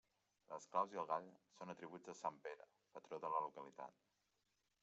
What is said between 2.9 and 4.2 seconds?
patró de la localitat.